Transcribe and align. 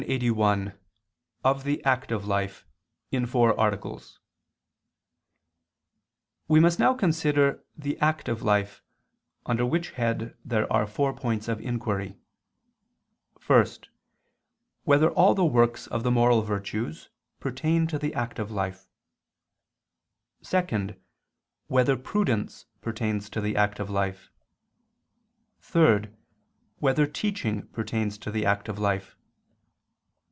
_______________________QUESTION 0.07 0.35
181 0.35 0.73
OF 1.43 1.63
THE 1.63 1.85
ACTIVE 1.85 2.25
LIFE 2.25 2.65
(In 3.11 3.27
Four 3.27 3.57
Articles) 3.59 4.19
We 6.47 6.59
must 6.59 6.79
now 6.79 6.95
consider 6.95 7.63
the 7.77 7.99
active 7.99 8.41
life, 8.41 8.81
under 9.45 9.63
which 9.63 9.91
head 9.91 10.35
there 10.43 10.71
are 10.73 10.87
four 10.87 11.13
points 11.13 11.47
of 11.47 11.61
inquiry: 11.61 12.17
(1) 13.45 13.65
Whether 14.85 15.11
all 15.11 15.35
the 15.35 15.45
works 15.45 15.85
of 15.85 16.01
the 16.01 16.09
moral 16.09 16.41
virtues 16.41 17.09
pertain 17.39 17.85
to 17.85 17.99
the 17.99 18.15
active 18.15 18.49
life? 18.49 18.87
(2) 20.41 20.95
Whether 21.67 21.95
prudence 21.95 22.65
pertains 22.81 23.29
to 23.29 23.39
the 23.39 23.55
active 23.55 23.91
life? 23.91 24.31
(3) 25.61 26.07
Whether 26.79 27.05
teaching 27.05 27.67
pertains 27.67 28.17
to 28.17 28.31
the 28.31 28.47
active 28.47 28.79
life? 28.79 29.15